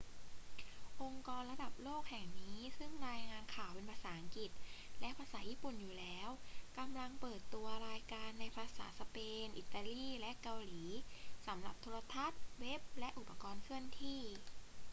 [1.01, 4.51] องค์กรระดับโลกแห่งนี้ซึ่งรายงานข่าวเป็นภาษาอังกฤษ
[4.99, 6.29] และภาษาญี่ปุ่นอยู่แล้ว
[6.77, 10.83] กำลังเปิดตัวรายการในภาษาสเปน อิตาลี และเกาหลี
[11.47, 14.21] สำหรับโทรทัศน์ เว็บ และอุปกรณ์เคลื่อนที่